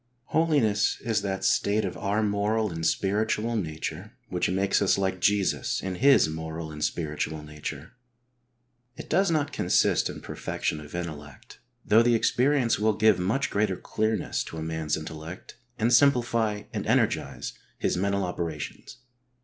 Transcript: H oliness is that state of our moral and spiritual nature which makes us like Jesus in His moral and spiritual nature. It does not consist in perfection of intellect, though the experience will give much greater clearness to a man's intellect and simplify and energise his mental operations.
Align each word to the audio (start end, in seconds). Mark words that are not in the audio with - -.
H 0.29 0.35
oliness 0.35 0.99
is 1.01 1.21
that 1.21 1.45
state 1.45 1.85
of 1.85 1.95
our 1.95 2.23
moral 2.23 2.71
and 2.71 2.83
spiritual 2.83 3.55
nature 3.55 4.13
which 4.29 4.49
makes 4.49 4.81
us 4.81 4.97
like 4.97 5.19
Jesus 5.21 5.79
in 5.79 5.93
His 5.93 6.27
moral 6.27 6.71
and 6.71 6.83
spiritual 6.83 7.43
nature. 7.43 7.91
It 8.97 9.11
does 9.11 9.29
not 9.29 9.53
consist 9.53 10.09
in 10.09 10.19
perfection 10.19 10.81
of 10.81 10.95
intellect, 10.95 11.59
though 11.85 12.01
the 12.01 12.15
experience 12.15 12.79
will 12.79 12.93
give 12.97 13.19
much 13.19 13.51
greater 13.51 13.77
clearness 13.77 14.43
to 14.45 14.57
a 14.57 14.63
man's 14.63 14.97
intellect 14.97 15.57
and 15.77 15.93
simplify 15.93 16.63
and 16.73 16.87
energise 16.87 17.53
his 17.77 17.95
mental 17.95 18.23
operations. 18.23 18.97